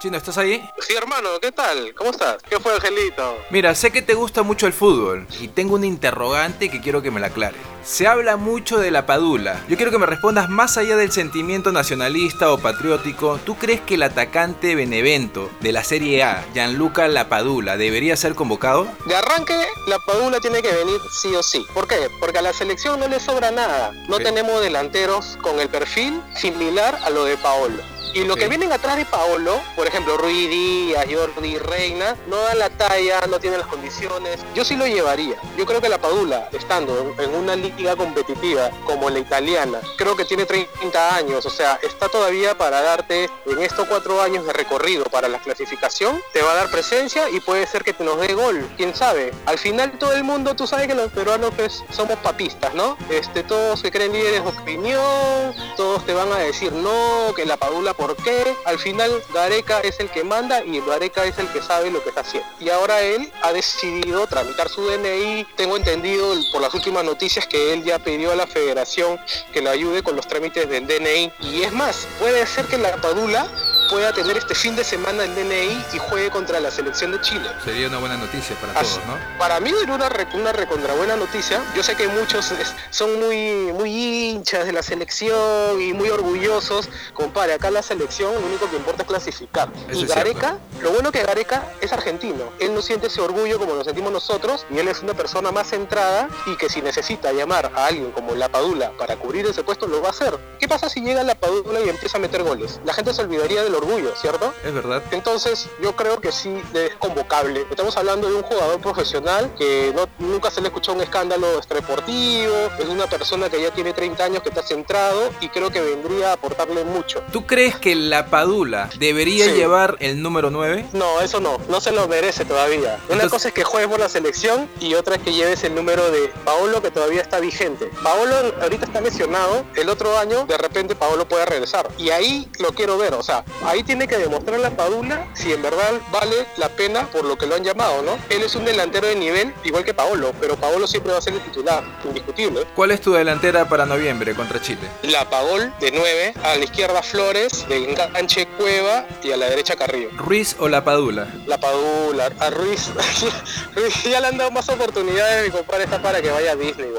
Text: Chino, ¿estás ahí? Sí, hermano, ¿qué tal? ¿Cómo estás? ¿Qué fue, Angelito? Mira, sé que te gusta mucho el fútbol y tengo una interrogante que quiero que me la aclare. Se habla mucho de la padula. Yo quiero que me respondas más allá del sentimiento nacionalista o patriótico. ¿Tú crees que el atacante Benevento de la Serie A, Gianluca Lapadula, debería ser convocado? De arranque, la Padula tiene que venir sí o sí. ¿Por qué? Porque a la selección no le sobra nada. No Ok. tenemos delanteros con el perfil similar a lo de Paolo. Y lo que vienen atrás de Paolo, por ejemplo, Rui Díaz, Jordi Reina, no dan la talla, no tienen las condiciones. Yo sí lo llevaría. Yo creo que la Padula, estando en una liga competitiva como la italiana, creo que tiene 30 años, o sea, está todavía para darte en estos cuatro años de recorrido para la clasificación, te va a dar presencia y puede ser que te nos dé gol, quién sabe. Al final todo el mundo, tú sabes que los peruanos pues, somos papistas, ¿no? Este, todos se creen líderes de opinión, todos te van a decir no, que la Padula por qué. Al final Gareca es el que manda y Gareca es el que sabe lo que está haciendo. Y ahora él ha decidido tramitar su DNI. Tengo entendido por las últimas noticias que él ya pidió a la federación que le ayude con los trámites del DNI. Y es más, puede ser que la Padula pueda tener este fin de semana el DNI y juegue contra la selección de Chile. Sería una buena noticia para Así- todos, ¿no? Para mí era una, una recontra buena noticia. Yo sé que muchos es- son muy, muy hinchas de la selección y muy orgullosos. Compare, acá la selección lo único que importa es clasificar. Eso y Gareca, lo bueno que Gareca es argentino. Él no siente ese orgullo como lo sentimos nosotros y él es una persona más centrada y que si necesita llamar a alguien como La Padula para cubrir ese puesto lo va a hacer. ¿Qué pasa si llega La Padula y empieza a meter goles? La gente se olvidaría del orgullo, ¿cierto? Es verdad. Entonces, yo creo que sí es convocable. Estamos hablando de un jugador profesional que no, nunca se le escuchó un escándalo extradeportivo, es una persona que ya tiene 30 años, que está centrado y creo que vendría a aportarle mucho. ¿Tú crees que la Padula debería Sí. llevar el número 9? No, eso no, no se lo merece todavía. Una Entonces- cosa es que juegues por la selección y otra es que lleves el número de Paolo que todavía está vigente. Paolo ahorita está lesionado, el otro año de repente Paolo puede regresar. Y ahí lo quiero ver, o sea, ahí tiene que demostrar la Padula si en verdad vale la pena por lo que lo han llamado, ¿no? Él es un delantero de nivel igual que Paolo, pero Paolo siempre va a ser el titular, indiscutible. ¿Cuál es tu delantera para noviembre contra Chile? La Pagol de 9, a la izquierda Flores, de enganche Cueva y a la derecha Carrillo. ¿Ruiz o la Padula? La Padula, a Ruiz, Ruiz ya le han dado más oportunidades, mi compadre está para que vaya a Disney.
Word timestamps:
Chino, 0.00 0.16
¿estás 0.16 0.38
ahí? 0.38 0.66
Sí, 0.78 0.94
hermano, 0.94 1.28
¿qué 1.42 1.52
tal? 1.52 1.92
¿Cómo 1.94 2.08
estás? 2.08 2.42
¿Qué 2.48 2.58
fue, 2.58 2.72
Angelito? 2.72 3.36
Mira, 3.50 3.74
sé 3.74 3.90
que 3.90 4.00
te 4.00 4.14
gusta 4.14 4.42
mucho 4.42 4.66
el 4.66 4.72
fútbol 4.72 5.26
y 5.38 5.48
tengo 5.48 5.74
una 5.74 5.84
interrogante 5.84 6.70
que 6.70 6.80
quiero 6.80 7.02
que 7.02 7.10
me 7.10 7.20
la 7.20 7.26
aclare. 7.26 7.58
Se 7.82 8.06
habla 8.06 8.36
mucho 8.36 8.78
de 8.78 8.90
la 8.90 9.06
padula. 9.06 9.64
Yo 9.68 9.76
quiero 9.76 9.90
que 9.90 9.98
me 9.98 10.06
respondas 10.06 10.48
más 10.48 10.76
allá 10.76 10.96
del 10.96 11.10
sentimiento 11.12 11.72
nacionalista 11.72 12.52
o 12.52 12.58
patriótico. 12.58 13.40
¿Tú 13.44 13.56
crees 13.56 13.80
que 13.80 13.94
el 13.94 14.02
atacante 14.02 14.74
Benevento 14.74 15.50
de 15.60 15.72
la 15.72 15.82
Serie 15.82 16.22
A, 16.22 16.44
Gianluca 16.52 17.08
Lapadula, 17.08 17.76
debería 17.76 18.16
ser 18.16 18.34
convocado? 18.34 18.86
De 19.06 19.16
arranque, 19.16 19.56
la 19.86 19.98
Padula 19.98 20.38
tiene 20.40 20.62
que 20.62 20.72
venir 20.72 21.00
sí 21.22 21.34
o 21.34 21.42
sí. 21.42 21.66
¿Por 21.74 21.88
qué? 21.88 22.08
Porque 22.20 22.38
a 22.38 22.42
la 22.42 22.52
selección 22.52 23.00
no 23.00 23.08
le 23.08 23.18
sobra 23.18 23.50
nada. 23.50 23.92
No 24.08 24.16
Ok. 24.16 24.22
tenemos 24.24 24.60
delanteros 24.60 25.38
con 25.42 25.58
el 25.58 25.68
perfil 25.68 26.20
similar 26.36 26.98
a 27.04 27.10
lo 27.10 27.24
de 27.24 27.36
Paolo. 27.38 27.82
Y 28.12 28.24
lo 28.24 28.34
que 28.34 28.48
vienen 28.48 28.72
atrás 28.72 28.96
de 28.96 29.04
Paolo, 29.04 29.60
por 29.76 29.86
ejemplo, 29.86 30.16
Rui 30.16 30.48
Díaz, 30.48 31.06
Jordi 31.08 31.58
Reina, 31.58 32.16
no 32.26 32.38
dan 32.38 32.58
la 32.58 32.68
talla, 32.68 33.20
no 33.30 33.38
tienen 33.38 33.60
las 33.60 33.68
condiciones. 33.68 34.40
Yo 34.52 34.64
sí 34.64 34.74
lo 34.74 34.84
llevaría. 34.84 35.36
Yo 35.56 35.64
creo 35.64 35.80
que 35.80 35.88
la 35.88 35.98
Padula, 35.98 36.48
estando 36.52 37.14
en 37.20 37.32
una 37.36 37.54
liga 37.54 37.69
competitiva 37.96 38.70
como 38.84 39.10
la 39.10 39.18
italiana, 39.18 39.80
creo 39.96 40.16
que 40.16 40.24
tiene 40.24 40.46
30 40.46 41.16
años, 41.16 41.44
o 41.46 41.50
sea, 41.50 41.78
está 41.82 42.08
todavía 42.08 42.56
para 42.56 42.82
darte 42.82 43.28
en 43.46 43.62
estos 43.62 43.88
cuatro 43.88 44.20
años 44.20 44.44
de 44.46 44.52
recorrido 44.52 45.04
para 45.04 45.28
la 45.28 45.38
clasificación, 45.38 46.20
te 46.32 46.42
va 46.42 46.52
a 46.52 46.54
dar 46.54 46.70
presencia 46.70 47.28
y 47.30 47.40
puede 47.40 47.66
ser 47.66 47.84
que 47.84 47.92
te 47.92 48.04
nos 48.04 48.18
dé 48.20 48.34
gol, 48.34 48.68
quién 48.76 48.94
sabe. 48.94 49.32
Al 49.46 49.58
final 49.58 49.98
todo 49.98 50.12
el 50.12 50.24
mundo, 50.24 50.54
tú 50.54 50.66
sabes 50.66 50.86
que 50.86 50.94
los 50.94 51.10
peruanos 51.12 51.52
pues, 51.56 51.82
somos 51.90 52.16
papistas, 52.18 52.74
¿no? 52.74 52.96
Este, 53.08 53.42
todos 53.42 53.80
se 53.80 53.90
creen 53.90 54.12
líderes 54.12 54.42
de 54.42 54.48
opinión, 54.48 55.54
todos 55.76 56.04
te 56.06 56.14
van 56.14 56.32
a 56.32 56.38
decir 56.38 56.72
no, 56.72 57.32
que 57.34 57.44
la 57.46 57.56
Padula 57.56 57.94
por 57.94 58.16
qué. 58.16 58.54
Al 58.64 58.78
final 58.78 59.10
Gareca 59.32 59.80
es 59.80 60.00
el 60.00 60.10
que 60.10 60.24
manda 60.24 60.64
y 60.64 60.80
Gareca 60.80 61.24
es 61.24 61.38
el 61.38 61.48
que 61.48 61.62
sabe 61.62 61.90
lo 61.90 62.02
que 62.02 62.10
está 62.10 62.22
haciendo. 62.22 62.48
Y 62.60 62.70
ahora 62.70 63.00
él 63.02 63.32
ha 63.42 63.52
decidido 63.52 64.26
tramitar 64.26 64.68
su 64.68 64.82
DNI. 64.86 65.46
Tengo 65.56 65.76
entendido 65.76 66.34
por 66.52 66.60
las 66.60 66.74
últimas 66.74 67.04
noticias 67.04 67.46
que 67.46 67.59
él 67.72 67.84
ya 67.84 67.98
pidió 67.98 68.32
a 68.32 68.36
la 68.36 68.46
federación 68.46 69.18
que 69.52 69.60
le 69.60 69.70
ayude 69.70 70.02
con 70.02 70.16
los 70.16 70.26
trámites 70.26 70.68
del 70.68 70.86
DNI. 70.86 71.32
Y 71.40 71.62
es 71.62 71.72
más, 71.72 72.06
puede 72.18 72.46
ser 72.46 72.66
que 72.66 72.78
la 72.78 72.96
Padula 72.96 73.46
pueda 73.88 74.12
tener 74.12 74.36
este 74.36 74.54
fin 74.54 74.76
de 74.76 74.84
semana 74.84 75.24
el 75.24 75.34
DNI 75.34 75.84
y 75.94 75.98
juegue 75.98 76.30
contra 76.30 76.60
la 76.60 76.70
selección 76.70 77.10
de 77.10 77.20
Chile. 77.22 77.48
Sería 77.64 77.88
una 77.88 77.98
buena 77.98 78.16
noticia 78.16 78.54
para 78.60 78.72
Así- 78.78 78.94
todos, 79.00 79.06
¿no? 79.08 79.18
Para 79.36 79.58
mí 79.58 79.72
era 79.82 79.92
una, 79.92 80.08
una 80.34 80.52
recontra 80.52 80.94
buena 80.94 81.16
noticia. 81.16 81.60
Yo 81.74 81.82
sé 81.82 81.96
que 81.96 82.06
muchos 82.06 82.52
es- 82.52 82.72
son 82.90 83.18
muy, 83.18 83.72
muy 83.72 83.90
hinchas 84.30 84.64
de 84.66 84.72
la 84.72 84.82
selección 84.84 85.80
y 85.80 85.92
muy 85.92 86.08
orgullosos. 86.08 86.88
Compare, 87.14 87.54
acá 87.54 87.68
la 87.72 87.82
selección 87.82 88.32
lo 88.32 88.46
único 88.46 88.70
que 88.70 88.76
importa 88.76 89.02
es 89.02 89.08
clasificar. 89.08 89.68
Eso 89.88 90.02
y 90.02 90.06
Gareca, 90.06 90.58
lo 90.82 90.90
bueno 90.92 91.10
que 91.10 91.24
Gareca 91.24 91.64
es 91.80 91.92
argentino. 91.92 92.44
Él 92.60 92.72
no 92.72 92.82
siente 92.82 93.08
ese 93.08 93.20
orgullo 93.20 93.58
como 93.58 93.74
lo 93.74 93.82
sentimos 93.82 94.12
nosotros 94.12 94.66
y 94.70 94.78
él 94.78 94.86
es 94.86 95.00
una 95.02 95.14
persona 95.14 95.50
más 95.50 95.68
centrada 95.68 96.28
y 96.46 96.54
que 96.56 96.68
si 96.68 96.80
necesita 96.80 97.32
llamar 97.32 97.49
a 97.54 97.86
alguien 97.86 98.12
como 98.12 98.34
La 98.34 98.48
Padula 98.48 98.92
para 98.96 99.16
cubrir 99.16 99.44
ese 99.46 99.62
puesto 99.64 99.86
lo 99.86 100.00
va 100.00 100.08
a 100.08 100.10
hacer. 100.10 100.38
¿Qué 100.58 100.68
pasa 100.68 100.88
si 100.88 101.00
llega 101.00 101.22
La 101.24 101.34
Padula 101.34 101.80
y 101.80 101.88
empieza 101.88 102.18
a 102.18 102.20
meter 102.20 102.42
goles? 102.44 102.80
La 102.84 102.92
gente 102.92 103.12
se 103.12 103.22
olvidaría 103.22 103.62
del 103.64 103.74
orgullo, 103.74 104.14
¿cierto? 104.16 104.54
Es 104.64 104.72
verdad. 104.72 105.02
Entonces, 105.10 105.68
yo 105.82 105.96
creo 105.96 106.20
que 106.20 106.30
sí 106.32 106.62
es 106.74 106.94
convocable. 106.96 107.66
Estamos 107.70 107.96
hablando 107.96 108.28
de 108.28 108.34
un 108.36 108.42
jugador 108.42 108.80
profesional 108.80 109.52
que 109.58 109.92
no, 109.94 110.06
nunca 110.24 110.50
se 110.50 110.60
le 110.60 110.68
escuchó 110.68 110.92
un 110.92 111.00
escándalo 111.00 111.58
extradeportivo, 111.58 112.54
es 112.78 112.86
una 112.88 113.06
persona 113.06 113.48
que 113.50 113.60
ya 113.60 113.70
tiene 113.72 113.92
30 113.92 114.24
años, 114.24 114.42
que 114.42 114.50
está 114.50 114.62
centrado 114.62 115.30
y 115.40 115.48
creo 115.48 115.70
que 115.70 115.80
vendría 115.80 116.30
a 116.30 116.32
aportarle 116.34 116.84
mucho. 116.84 117.22
¿Tú 117.32 117.46
crees 117.46 117.76
que 117.76 117.94
la 117.94 118.26
Padula 118.26 118.88
debería 118.98 119.46
Sí. 119.46 119.52
llevar 119.52 119.96
el 120.00 120.22
número 120.22 120.50
9? 120.50 120.86
No, 120.92 121.20
eso 121.20 121.40
no, 121.40 121.58
no 121.68 121.80
se 121.80 121.90
lo 121.90 122.06
merece 122.06 122.44
todavía. 122.44 122.94
Una 123.08 123.14
Entonces- 123.14 123.30
cosa 123.30 123.48
es 123.48 123.54
que 123.54 123.64
juegues 123.64 123.90
por 123.90 123.98
la 124.00 124.08
selección 124.08 124.68
y 124.80 124.94
otra 124.94 125.16
es 125.16 125.22
que 125.22 125.32
lleves 125.32 125.64
el 125.64 125.74
número 125.74 126.10
de 126.10 126.28
Paolo 126.44 126.80
que 126.82 126.90
todavía 126.90 127.22
está 127.22 127.39
vigente. 127.40 127.90
Paolo 128.02 128.34
ahorita 128.60 128.86
está 128.86 129.00
lesionado, 129.00 129.64
el 129.76 129.88
otro 129.88 130.18
año 130.18 130.46
de 130.46 130.58
repente 130.58 130.94
Paolo 130.94 131.26
puede 131.26 131.46
regresar. 131.46 131.88
Y 131.98 132.10
ahí 132.10 132.48
lo 132.58 132.72
quiero 132.72 132.98
ver, 132.98 133.14
o 133.14 133.22
sea, 133.22 133.44
ahí 133.64 133.82
tiene 133.82 134.06
que 134.06 134.18
demostrar 134.18 134.60
la 134.60 134.70
Padula 134.70 135.26
si 135.34 135.52
en 135.52 135.62
verdad 135.62 136.00
vale 136.12 136.46
la 136.56 136.68
pena 136.68 137.10
por 137.10 137.24
lo 137.24 137.36
que 137.36 137.46
lo 137.46 137.54
han 137.54 137.64
llamado, 137.64 138.02
¿no? 138.02 138.18
Él 138.28 138.42
es 138.42 138.54
un 138.54 138.64
delantero 138.64 139.06
de 139.06 139.16
nivel 139.16 139.54
igual 139.64 139.84
que 139.84 139.94
Paolo, 139.94 140.32
pero 140.40 140.56
Paolo 140.56 140.86
siempre 140.86 141.12
va 141.12 141.18
a 141.18 141.22
ser 141.22 141.34
el 141.34 141.40
titular, 141.40 141.84
indiscutible. 142.04 142.66
¿Cuál 142.74 142.90
es 142.90 143.00
tu 143.00 143.12
delantera 143.12 143.68
para 143.68 143.86
noviembre 143.86 144.34
contra 144.34 144.60
Chile? 144.60 144.88
La 145.02 145.28
Pagol 145.28 145.72
de 145.80 145.92
9, 145.92 146.34
a 146.42 146.56
la 146.56 146.64
izquierda 146.64 147.02
Flores, 147.02 147.66
de 147.68 147.76
enganche 147.90 148.46
Cueva 148.58 149.06
y 149.22 149.32
a 149.32 149.36
la 149.36 149.46
derecha 149.46 149.76
Carrillo. 149.76 150.10
¿Ruiz 150.16 150.56
o 150.58 150.68
la 150.68 150.84
Padula? 150.84 151.28
La 151.46 151.58
Padula, 151.58 152.30
a 152.38 152.50
Ruiz, 152.50 152.90
Ruiz 153.74 154.04
ya 154.04 154.20
le 154.20 154.28
han 154.28 154.38
dado 154.38 154.50
más 154.50 154.68
oportunidades, 154.68 155.44
mi 155.44 155.50
compadre 155.50 155.84
está 155.84 156.00
para 156.00 156.20
que 156.20 156.30
vaya 156.30 156.52
a 156.52 156.56
Disney. 156.56 156.90